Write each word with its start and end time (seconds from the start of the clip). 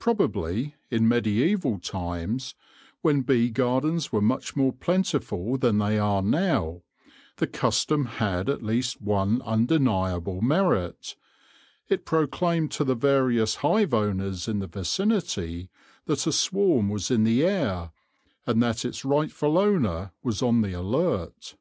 Prob 0.00 0.20
ably, 0.20 0.74
in 0.90 1.08
mediaeval 1.08 1.78
times, 1.78 2.56
when 3.00 3.20
bee 3.20 3.48
gardens 3.48 4.10
were 4.10 4.20
much 4.20 4.56
more 4.56 4.72
plentiful 4.72 5.56
than 5.56 5.78
they 5.78 6.00
are 6.00 6.20
now, 6.20 6.82
the 7.36 7.46
custom 7.46 8.06
had 8.06 8.48
at 8.48 8.64
least 8.64 9.00
one 9.00 9.40
undeniable 9.42 10.40
merit: 10.40 11.14
it 11.88 12.04
proclaimed 12.04 12.72
to 12.72 12.82
the 12.82 12.96
various 12.96 13.54
hive 13.62 13.94
owners 13.94 14.48
in 14.48 14.58
the 14.58 14.66
vicinity 14.66 15.70
that 16.06 16.26
a 16.26 16.32
swarm 16.32 16.88
was 16.88 17.08
in 17.08 17.22
the 17.22 17.44
air, 17.46 17.92
and 18.44 18.60
that 18.60 18.84
its 18.84 19.04
rightful 19.04 19.56
owner 19.56 20.10
was 20.24 20.42
on 20.42 20.62
the 20.62 20.72
alert. 20.72 21.54